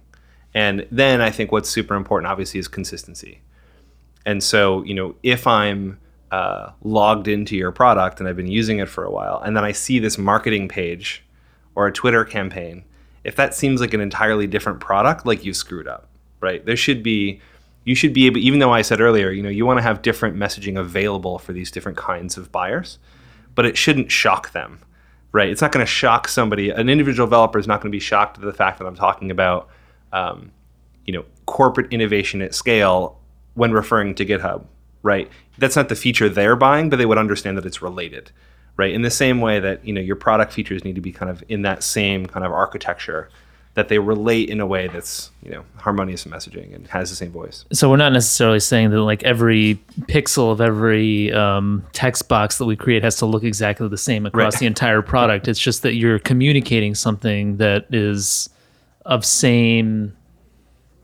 [0.54, 3.40] And then I think what's super important, obviously, is consistency.
[4.24, 5.98] And so, you know, if I'm
[6.30, 9.64] uh, logged into your product and I've been using it for a while, and then
[9.64, 11.24] I see this marketing page
[11.74, 12.84] or a Twitter campaign,
[13.24, 16.08] if that seems like an entirely different product, like you screwed up,
[16.40, 16.64] right?
[16.64, 17.40] There should be,
[17.84, 20.02] you should be able, even though I said earlier, you know, you want to have
[20.02, 22.98] different messaging available for these different kinds of buyers,
[23.54, 24.80] but it shouldn't shock them,
[25.32, 25.48] right?
[25.48, 26.70] It's not going to shock somebody.
[26.70, 29.30] An individual developer is not going to be shocked at the fact that I'm talking
[29.30, 29.68] about,
[30.12, 30.52] um,
[31.04, 33.18] you know, corporate innovation at scale
[33.54, 34.64] when referring to GitHub,
[35.02, 35.30] right?
[35.58, 38.30] That's not the feature they're buying, but they would understand that it's related,
[38.76, 38.92] right?
[38.92, 41.42] In the same way that you know your product features need to be kind of
[41.48, 43.28] in that same kind of architecture,
[43.74, 47.16] that they relate in a way that's you know harmonious in messaging and has the
[47.16, 47.64] same voice.
[47.72, 52.64] So we're not necessarily saying that like every pixel of every um, text box that
[52.64, 54.60] we create has to look exactly the same across Right.
[54.60, 55.46] the entire product.
[55.46, 58.50] It's just that you're communicating something that is
[59.06, 60.16] of same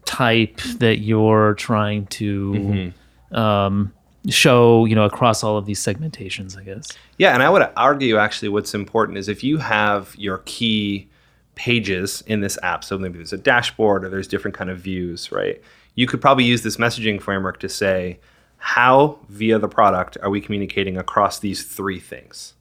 [0.05, 2.93] type that you're trying to
[3.37, 3.92] um,
[4.29, 6.59] show, you know, across all of these segmentations.
[6.59, 6.88] I guess.
[7.18, 11.09] Yeah, and I would argue actually what's important is if you have your key
[11.55, 15.33] pages in this app, so maybe there's a dashboard or there's different kind of views,
[15.33, 15.61] right?
[15.94, 18.20] You could probably use this messaging framework to say,
[18.59, 22.55] how via the product are we communicating across these three things?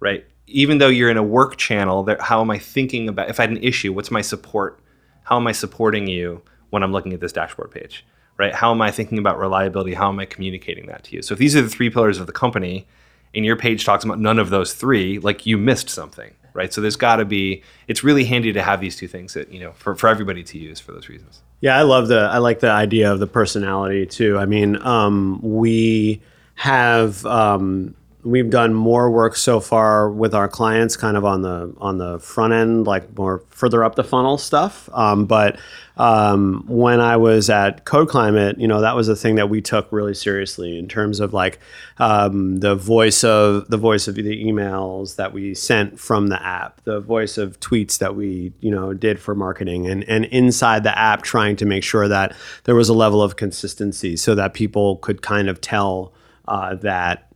[0.00, 0.24] Right?
[0.46, 3.50] Even though you're in a work channel, how am I thinking about if I had
[3.50, 4.80] an issue, what's my support?
[5.24, 8.04] How am I supporting you when I'm looking at this dashboard page?
[8.42, 8.52] Right?
[8.52, 9.94] How am I thinking about reliability?
[9.94, 11.22] How am I communicating that to you?
[11.22, 12.88] So if these are the three pillars of the company,
[13.36, 16.74] and your page talks about none of those three, like you missed something, right?
[16.74, 17.62] So there's got to be.
[17.86, 20.58] It's really handy to have these two things that you know for, for everybody to
[20.58, 21.40] use for those reasons.
[21.60, 24.36] Yeah, I love the I like the idea of the personality too.
[24.36, 26.20] I mean, um, we
[26.56, 31.74] have um, we've done more work so far with our clients, kind of on the
[31.78, 34.88] on the front end, like more further up the funnel stuff.
[34.92, 35.58] Um, but
[35.96, 39.60] um, when I was at Code Climate, you know, that was a thing that we
[39.60, 41.58] took really seriously in terms of like
[41.98, 46.80] um, the voice of the voice of the emails that we sent from the app,
[46.84, 50.96] the voice of tweets that we you know did for marketing, and and inside the
[50.96, 54.96] app trying to make sure that there was a level of consistency so that people
[54.98, 56.12] could kind of tell
[56.46, 57.31] uh, that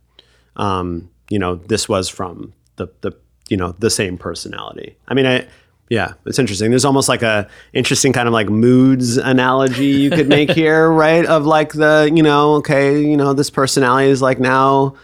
[0.57, 3.13] um, you know this was from the the
[3.49, 4.97] you know the same personality.
[5.07, 5.47] I mean, I
[5.89, 6.69] yeah, it's interesting.
[6.69, 11.25] There's almost like a interesting kind of like moods analogy you could make here, right?
[11.25, 14.95] Of like the you know okay, you know this personality is like now.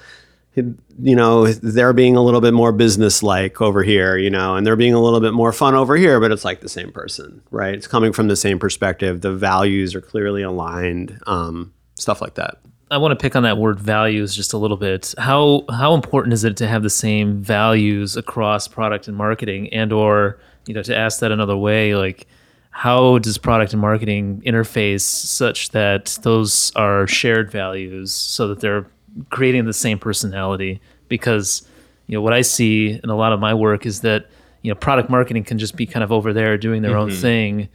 [0.56, 4.76] You know, they're being a little bit more business-like over here, you know, and they're
[4.76, 7.74] being a little bit more fun over here, but it's like the same person, right?
[7.74, 9.22] It's coming from the same perspective.
[9.22, 12.60] The values are clearly aligned, um, stuff like that.
[12.94, 15.16] I want to pick on that word values just a little bit.
[15.18, 19.92] How how important is it to have the same values across product and marketing and
[19.92, 22.28] or, you know, to ask that another way, like
[22.70, 28.86] how does product and marketing interface such that those are shared values so that they're
[29.32, 31.68] creating the same personality because
[32.06, 34.28] you know what I see in a lot of my work is that
[34.62, 37.22] you know product marketing can just be kind of over there doing their own mm-hmm.
[37.22, 37.70] thing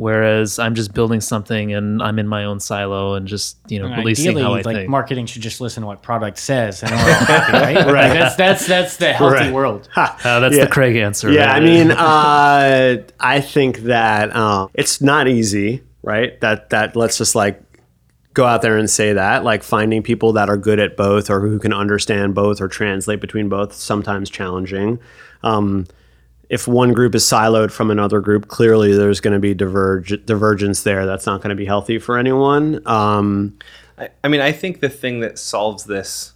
[0.00, 3.86] whereas I'm just building something and I'm in my own silo and just you know
[3.86, 4.88] And releasing Ideally, how I like think.
[4.88, 7.76] marketing should just listen to what product says, and we're all happy, right?
[7.86, 8.08] right.
[8.08, 9.52] Like, that's that's that's the healthy Right.
[9.52, 9.88] world.
[9.94, 10.64] Uh, that's Yeah.
[10.64, 11.30] the Craig answer.
[11.30, 11.56] Yeah, right?
[11.56, 11.90] I mean,
[12.34, 16.40] uh, I think that uh, it's not easy, right?
[16.40, 17.62] That that let's just like
[18.32, 19.44] go out there and say that.
[19.44, 23.20] Like finding people that are good at both or who can understand both or translate
[23.20, 24.98] between both, sometimes challenging.
[25.42, 25.86] Um,
[26.50, 30.82] if one group is siloed from another group, clearly there's going to be diverge, divergence
[30.82, 31.06] there.
[31.06, 32.86] That's not going to be healthy for anyone.
[32.86, 33.56] Um,
[33.96, 36.34] I, I mean, I think the thing that solves this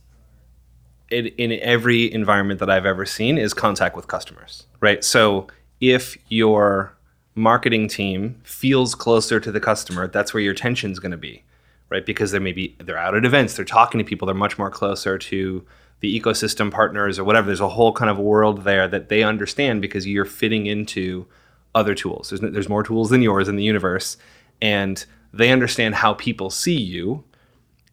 [1.11, 5.03] in, in every environment that I've ever seen is contact with customers, right?
[5.03, 5.49] So
[5.81, 6.97] if your
[7.35, 11.43] marketing team feels closer to the customer, that's where your tension is going to be,
[11.91, 12.07] right?
[12.07, 15.19] Because they're maybe they're out at events, they're talking to people, they're much more closer
[15.19, 15.67] to
[16.01, 17.47] the ecosystem partners or whatever.
[17.47, 21.27] There's a whole kind of world there that they understand because you're fitting into
[21.75, 22.31] other tools.
[22.31, 24.17] There's, there's more tools than yours in the universe,
[24.61, 27.25] and they understand how people see you,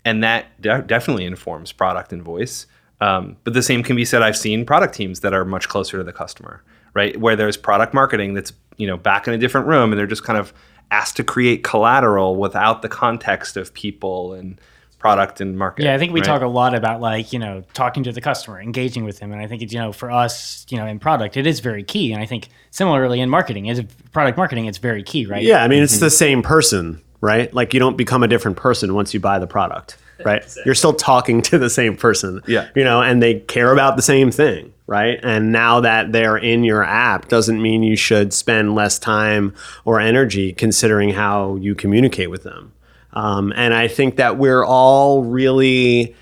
[0.06, 2.68] and that de- definitely informs product and voice.
[3.00, 4.22] Um, but the same can be said.
[4.22, 7.20] I've seen product teams that are much closer to the customer, right?
[7.20, 10.24] Where there's product marketing that's you know back in a different room, and they're just
[10.24, 10.54] kind of
[10.92, 14.62] asked to create collateral without the context of people and
[15.02, 15.84] product and market.
[15.84, 16.28] Yeah, I think we right?
[16.28, 19.32] talk a lot about like, you know, talking to the customer, engaging with them.
[19.32, 21.84] And I think it's, you know, for us, you know, in product, it is very
[21.84, 22.14] key.
[22.14, 25.42] And I think similarly in marketing, is product marketing, it's very key, right?
[25.42, 26.06] Yeah, I mean, it's mm-hmm.
[26.06, 27.52] the same person, right?
[27.52, 30.46] Like you don't become a different person once you buy the product, right?
[30.68, 32.42] You're still talking to the same person.
[32.48, 32.70] Yeah.
[32.76, 35.20] You know, and they care about the same thing, right?
[35.24, 40.00] And now that they're in your app doesn't mean you should spend less time or
[40.00, 42.74] energy considering how you communicate with them.
[43.14, 46.16] Um, and I think that we're all really,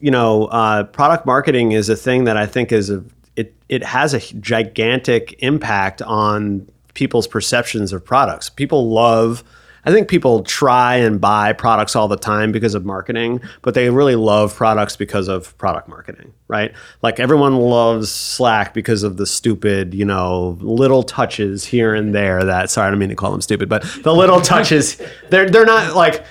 [0.00, 3.04] you know, uh, product marketing is a thing that I think is a
[3.36, 8.50] it it has a gigantic impact on people's perceptions of products.
[8.50, 9.44] People love.
[9.84, 13.90] I think people try and buy products all the time because of marketing, but they
[13.90, 16.72] really love products because of product marketing, right?
[17.02, 22.44] Like everyone loves Slack because of the stupid, you know, little touches here and there
[22.44, 25.66] that sorry, I don't mean to call them stupid, but the little touches they're they're
[25.66, 26.24] not like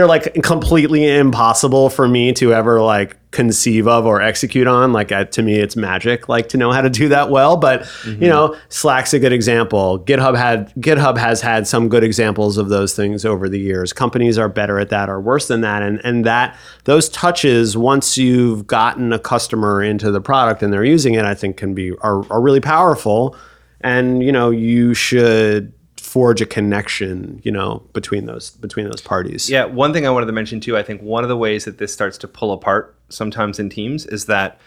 [0.00, 4.94] they're like completely impossible for me to ever like conceive of or execute on.
[4.94, 7.58] Like uh, to me it's magic like to know how to do that well.
[7.58, 9.98] But you know slack's a good example.
[9.98, 13.92] Github had github has had some good examples of those things over the years.
[13.92, 15.82] Companies are better at that or worse than that.
[15.82, 20.82] And and that those touches once you've gotten a customer into the product and they're
[20.82, 23.36] using it i think can be are, are really powerful.
[23.82, 25.74] And you know you should
[26.10, 30.26] forge a connection you know between those between those parties Yeah, one thing I wanted
[30.26, 32.96] to mention too, I think one of the ways that this starts to pull apart
[33.08, 34.60] sometimes in teams is that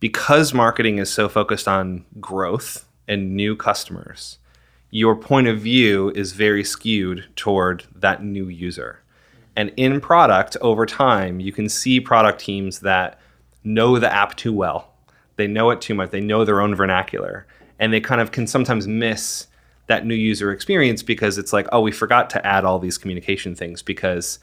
[0.00, 4.38] because marketing is so focused on growth and new customers,
[4.90, 8.98] your point of view is very skewed toward that new user.
[9.54, 13.20] And in product, over time, you can see product teams that
[13.62, 14.92] know the app too well.
[15.36, 16.10] They know it too much.
[16.10, 17.46] They know their own vernacular.
[17.78, 19.46] And they kind of can sometimes miss
[19.92, 23.54] that new user experience because it's like, oh, we forgot to add all these communication
[23.54, 24.38] things because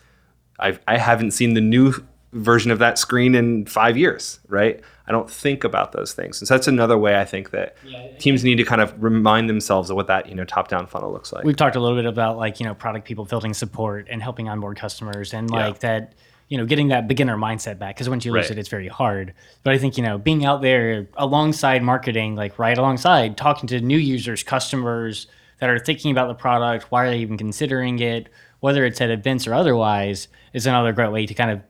[0.60, 1.94] I've, I haven't seen the new
[2.34, 4.80] version of that screen in five years, right?
[5.08, 6.40] I don't think about those things.
[6.40, 7.76] And so that's another way I think that
[8.20, 11.34] teams need to kind of remind themselves of what that, you know, top-down funnel looks
[11.34, 11.44] like.
[11.44, 14.48] We've talked a little bit about like, you know, product people building support and helping
[14.48, 16.14] onboard customers and like that,
[16.50, 17.98] you know, getting that beginner mindset back.
[17.98, 18.52] Cause once you lose Right.
[18.52, 19.34] it, it's very hard.
[19.64, 23.82] But I think, you know, being out there alongside marketing, like right alongside, talking to
[23.82, 25.26] new users, customers
[25.60, 29.10] that are thinking about the product, why are they even considering it, whether it's at
[29.10, 31.62] events or otherwise, is another great way to kind of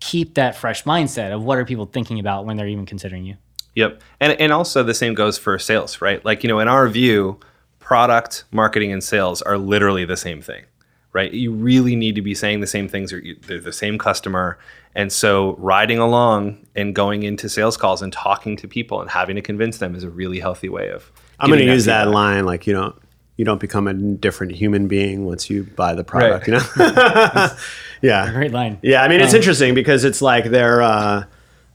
[0.00, 3.36] keep that fresh mindset of what are people thinking about when they're even considering you.
[3.74, 4.00] Yep.
[4.18, 6.24] And and also the same goes for sales, right?
[6.24, 7.38] Like, you know, in our view,
[7.78, 10.64] product, marketing and sales are literally the same thing.
[11.12, 11.32] Right?
[11.32, 14.58] You really need to be saying the same things or you- they're the same customer.
[14.94, 19.34] And so riding along and going into sales calls and talking to people and having
[19.34, 22.04] to convince them is a really healthy way of I'm going to getting use that
[22.04, 22.14] feedback.
[22.14, 22.94] line like you don't
[23.36, 26.46] you don't become a different human being once you buy the product.
[26.46, 26.62] Right.
[26.78, 27.48] You know,
[28.02, 28.78] yeah, Great line.
[28.82, 29.02] yeah.
[29.02, 30.82] I mean, it's interesting because it's like they're.
[30.82, 31.24] Uh,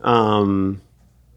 [0.01, 0.81] um,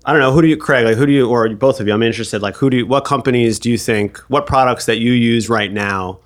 [0.04, 0.84] I don't know who do you, Craig?
[0.86, 1.92] Like who do you, or both of you?
[1.92, 2.40] I'm interested.
[2.40, 5.70] Like who do you, what companies do you think, what products that you use right
[5.70, 6.20] now,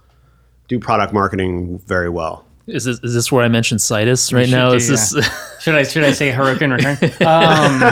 [0.68, 2.44] do product marketing very well?
[2.66, 4.70] Is this, is this where I mentioned Citus right now?
[4.70, 5.10] do, Is this
[5.60, 6.96] Should I should I say in return?
[7.22, 7.82] Um,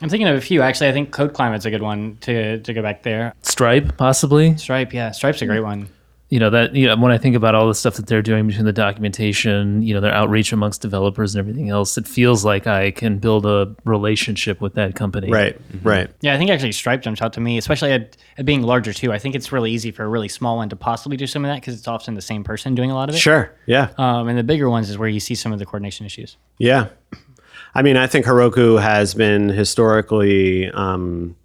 [0.00, 0.88] I'm thinking of a few actually.
[0.88, 3.34] I think Code Climate's a good one to to go back there.
[3.42, 4.56] Stripe possibly?
[4.56, 5.88] Stripe, yeah, Stripe's a great one.
[6.30, 8.46] You know that you know when I think about all the stuff that they're doing
[8.46, 12.66] between the documentation, you know, their outreach amongst developers and everything else, it feels like
[12.66, 15.30] I can build a relationship with that company.
[15.30, 16.10] Right, right.
[16.22, 19.12] Yeah, I think actually Stripe jumps out to me, especially at, at being larger too.
[19.12, 21.50] I think it's really easy for a really small one to possibly do some of
[21.50, 23.18] that because it's often the same person doing a lot of it.
[23.18, 23.54] Sure.
[23.66, 23.90] Yeah.
[23.98, 26.36] Um, and the bigger ones is where you see some of the coordination issues.
[26.58, 26.88] Yeah.
[27.76, 31.36] I mean, I think Heroku has been historically, um,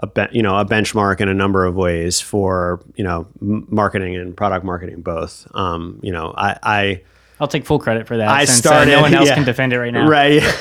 [0.00, 3.66] a be- you know, a benchmark in a number of ways for you know m-
[3.70, 5.46] marketing and product marketing both.
[5.54, 7.02] Um, you know, I, I
[7.38, 8.28] I'll take full credit for that.
[8.28, 8.92] I since, started.
[8.92, 9.34] Uh, no one else yeah.
[9.34, 10.08] can defend it right now.
[10.08, 10.42] Right.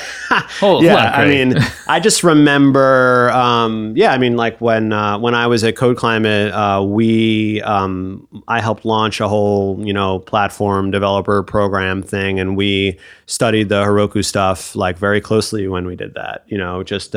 [0.62, 1.12] Oh, yeah.
[1.12, 1.55] I mean,
[1.88, 3.30] I just remember.
[3.30, 4.12] Um, yeah.
[4.12, 8.60] I mean, like when uh, when I was at Code Climate, uh, we um, I
[8.60, 14.26] helped launch a whole you know platform developer program thing, and we studied the Heroku
[14.26, 16.43] stuff like very closely when we did that.
[16.47, 17.16] You know, just.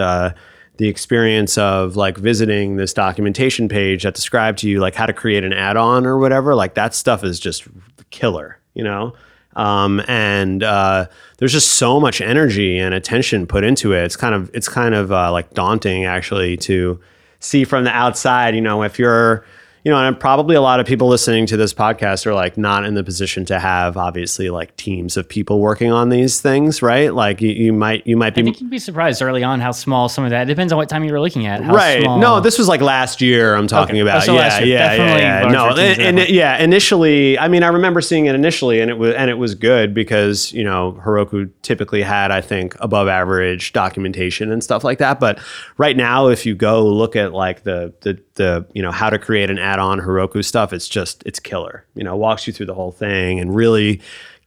[0.78, 5.12] The experience of like visiting this documentation page that described to you like how to
[5.12, 7.64] create an add-on or whatever like that stuff is just
[8.10, 9.12] killer you know?
[9.56, 11.06] Um, and uh,
[11.38, 14.04] there's just so much energy and attention put into it.
[14.04, 17.00] It's kind of it's kind of uh, like daunting actually to
[17.40, 19.44] see from the outside you know if you're
[19.88, 22.84] you know and probably a lot of people listening to this podcast are like not
[22.84, 27.14] in the position to have obviously like teams of people working on these things right
[27.14, 28.42] like you, you might you might be.
[28.42, 30.42] I think you'd be surprised early on how small some of that.
[30.42, 31.62] It depends on what time you were looking at.
[31.62, 32.02] How right.
[32.02, 33.54] Small, No, this was like last year.
[33.54, 34.00] I'm talking Okay.
[34.02, 34.18] about.
[34.24, 35.48] Oh, so yeah, yeah, Definitely yeah, yeah.
[35.50, 39.14] No, and, and yeah, initially, I mean, I remember seeing it initially, and it was
[39.14, 44.52] and it was good because you know Heroku typically had, I think, above average documentation
[44.52, 45.18] and stuff like that.
[45.18, 45.38] But
[45.78, 49.18] right now, if you go look at like the the the you know how to
[49.18, 51.84] create an add-on Heroku stuff, it's just it's killer.
[51.94, 54.00] You know, walks you through the whole thing and really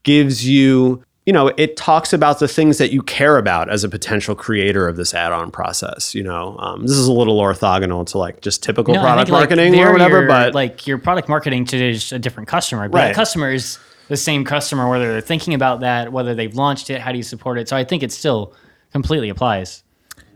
[0.03, 3.89] gives you you know it talks about the things that you care about as a
[3.89, 8.17] potential creator of this add-on process you know um, this is a little orthogonal to
[8.17, 10.97] like just typical No, product think, like, marketing there or whatever you're, but like your
[10.97, 12.89] product marketing to a different customer.
[12.89, 13.07] But Right.
[13.09, 13.77] that customer is
[14.07, 17.23] the same customer, whether they're thinking about that, whether they've launched it, how do you
[17.23, 17.69] support it?
[17.69, 18.55] So I think it still
[18.91, 19.83] completely applies.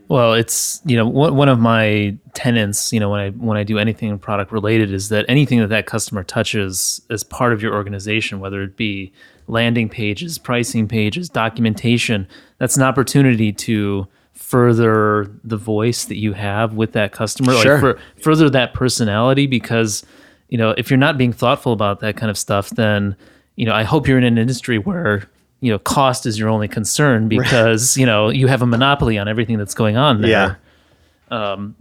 [0.07, 2.93] Well, it's you know one of my tenants.
[2.93, 5.87] You know when I when I do anything product related is that anything that that
[5.87, 9.11] customer touches as part of your organization, whether it be
[9.47, 12.27] landing pages, pricing pages, documentation,
[12.59, 17.73] that's an opportunity to further the voice that you have with that customer, Sure.
[17.73, 19.47] like for, further that personality.
[19.47, 20.05] Because
[20.49, 23.15] you know if you're not being thoughtful about that kind of stuff, then
[23.55, 25.27] you know I hope you're in an industry where
[25.65, 29.27] you know cost is your only concern because you know you have a monopoly on
[29.27, 30.31] everything that's going on there.
[30.31, 30.55] yeah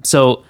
[0.02, 0.44] So,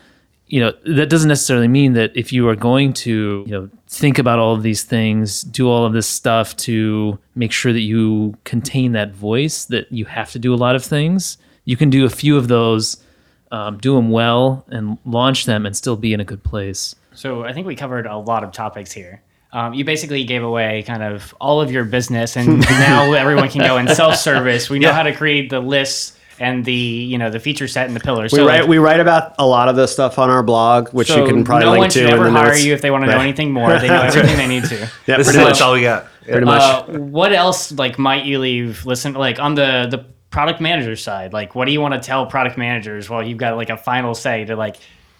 [0.46, 4.18] you know, that doesn't necessarily mean that if you are going to, you know, think
[4.18, 8.34] about all of these things, do all of this stuff to make sure that you
[8.44, 11.38] contain that voice, that you have to do a lot of things.
[11.64, 13.02] You can do a few of those,
[13.50, 16.94] um, do them well, and launch them, and still be in a good place.
[17.14, 19.22] So I think we covered a lot of topics here.
[19.54, 23.60] Um, you basically gave away kind of all of your business, and now everyone can
[23.62, 24.68] go and self-service.
[24.68, 27.94] We know how to create the lists and the you know the feature set and
[27.94, 28.32] the pillars.
[28.32, 30.88] we so write like, we write about a lot of this stuff on our blog
[30.88, 32.64] which so you can probably no link one to should in ever the hire notes.
[32.64, 33.78] you if they want to know anything more.
[33.78, 34.90] They know everything they need to.
[35.06, 36.06] yeah This pretty is much all we got.
[36.26, 40.60] pretty much Uh, what else like might you leave listen like on the the product
[40.60, 43.70] manager side like what do you want to tell product managers while you've got like
[43.70, 44.74] a final say to like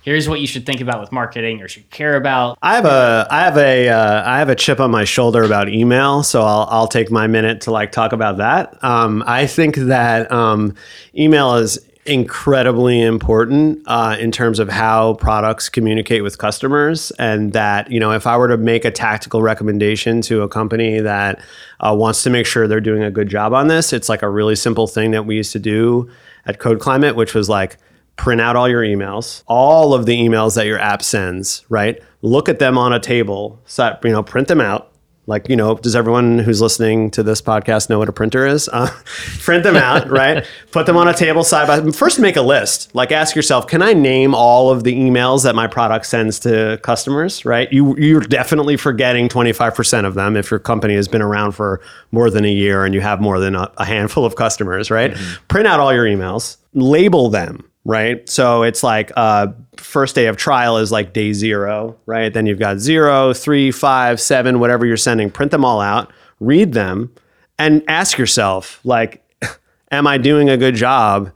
[0.04, 3.26] here's what you should think about with marketing or should care about I have a
[3.30, 6.68] I have a uh, I have a chip on my shoulder about email, so I'll
[6.70, 8.82] I'll take my minute to like talk about that.
[8.84, 10.74] Um, I think that um,
[11.16, 17.90] email is incredibly important uh, in terms of how products communicate with customers, and that
[17.90, 21.40] you know if I were to make a tactical recommendation to a company that
[21.80, 24.28] uh, wants to make sure they're doing a good job on this, it's like a
[24.28, 26.10] really simple thing that we used to do
[26.46, 27.78] at Code Climate, which was like
[28.16, 32.00] print out all your emails, all of the emails that your app sends, right?
[32.22, 34.90] Look at them on a table, set, you know, print them out.
[35.26, 38.68] Like, you know, does everyone who's listening to this podcast know what a printer is?
[38.70, 38.90] Uh,
[39.40, 40.46] print them out, right?
[40.70, 42.94] Put them on a table side by First, make a list.
[42.94, 46.78] Like, ask yourself, can I name all of the emails that my product sends to
[46.82, 47.72] customers, right?
[47.72, 51.80] You, you're definitely forgetting 25% of them if your company has been around for
[52.12, 55.16] more than a year and you have more than a, a handful of customers, right?
[55.48, 58.28] Print out all your emails, label them, right?
[58.28, 62.32] So it's like uh, first day of trial is like day zero, right?
[62.32, 65.30] Then you've got zero, three, five, seven, whatever you're sending.
[65.30, 66.10] Print them all out,
[66.40, 67.12] read them,
[67.58, 69.22] and ask yourself, like,
[69.90, 71.30] am I doing a good job?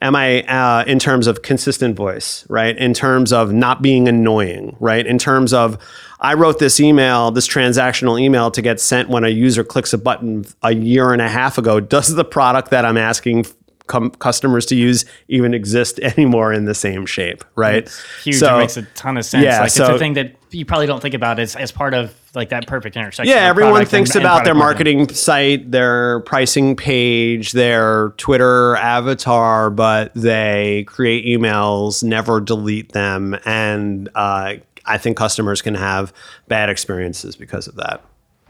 [0.00, 2.76] Am I uh, in terms of consistent voice, right?
[2.76, 5.06] In terms of not being annoying, right?
[5.06, 5.78] In terms of
[6.18, 9.98] I wrote this email, this transactional email to get sent when a user clicks a
[9.98, 11.78] button a year and a half ago.
[11.78, 13.46] Does the product that I'm asking
[13.86, 17.88] com- customers to use even exist anymore in the same shape, right?
[18.22, 20.66] huge So- it makes a ton of sense yeah, like it's a thing that you
[20.66, 24.10] probably don't think about as, as part of like that perfect intersection Yeah, everyone thinks
[24.10, 30.84] and- and about their product marketing site, their pricing page, their Twitter avatar, but they
[30.86, 34.54] create emails, never delete them, and uh,
[34.84, 36.12] I think customers can have
[36.48, 38.02] bad experiences because of that.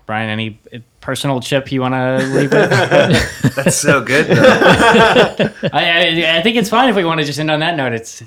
[0.07, 0.59] Brian any
[1.01, 2.71] personal chip you want to leave with
[3.57, 4.27] That's so good.
[4.27, 4.43] Though.
[5.73, 7.93] I, I, I think it's fine if we want to just end on that note
[7.93, 8.23] it's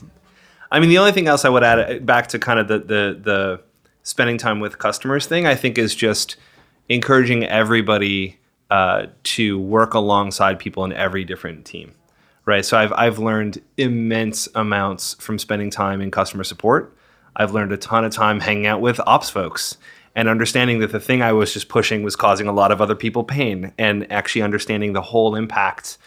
[0.72, 2.80] I mean, the only thing else I would add uh, back to kind of the
[2.80, 3.62] the the
[4.04, 6.36] spending time with customers thing, I think, is just
[6.90, 8.38] encouraging everybody
[8.70, 11.94] uh, to work alongside people in every different team,
[12.46, 12.66] right?
[12.66, 16.96] So I've I've learned immense amounts from spending time in customer support.
[17.36, 19.78] I've learned a ton of time hanging out with ops folks
[20.16, 22.96] and understanding that the thing I was just pushing was causing a lot of other
[22.96, 25.98] people pain, and actually understanding the whole impact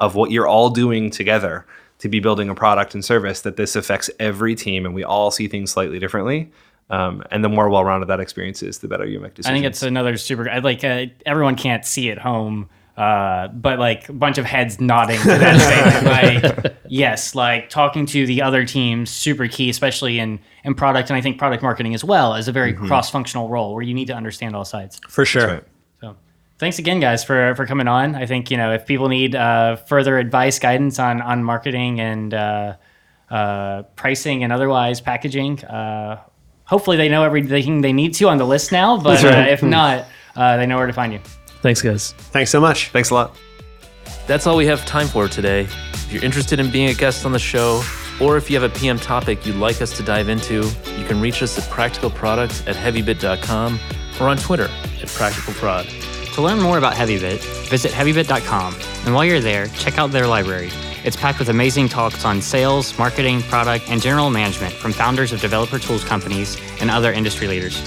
[0.00, 1.66] of what you're all doing together
[1.98, 5.32] to be building a product and service that this affects every team and we all
[5.32, 6.48] see things slightly differently
[6.90, 9.52] um, and the more well-rounded that experience is, the better you make decisions.
[9.52, 10.48] I think it's another super.
[10.48, 12.68] I Like uh, everyone can't see at home,
[12.98, 16.68] uh, but like a bunch of heads nodding to that statement.
[16.68, 21.16] Like yes, like talking to the other teams, super key, especially in in product, and
[21.16, 24.14] I think product marketing as well is a very cross-functional role where you need to
[24.14, 25.00] understand all sides.
[25.08, 25.46] For sure.
[25.46, 25.64] right.
[26.00, 26.16] So
[26.58, 28.16] thanks again, guys, for for coming on.
[28.16, 32.34] I think you know if people need uh, further advice, guidance on on marketing and
[32.34, 32.76] uh,
[33.30, 35.64] uh, pricing and otherwise packaging.
[35.64, 36.20] Uh,
[36.64, 38.98] hopefully, they know everything they need to on the list now.
[38.98, 41.20] But uh, if not, uh, they know where to find you.
[41.62, 42.12] Thanks, guys.
[42.12, 42.88] Thanks so much.
[42.90, 43.36] Thanks a lot.
[44.26, 45.62] That's all we have time for today.
[45.62, 47.82] If you're interested in being a guest on the show,
[48.20, 50.64] or if you have a PM topic you'd like us to dive into,
[50.98, 53.78] you can reach us at practicalproduct at heavybit.com
[54.20, 56.34] or on Twitter at practicalprod.
[56.34, 58.74] To learn more about HeavyBit, visit heavybit.com.
[59.04, 60.70] And while you're there, check out their library.
[61.04, 65.40] It's packed with amazing talks on sales, marketing, product, and general management from founders of
[65.40, 67.82] developer tools companies and other industry leaders.